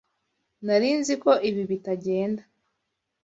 Nari 0.65 0.89
nzi 0.99 1.13
ko 1.23 1.31
ibi 1.49 1.63
bitagenda. 1.71 2.43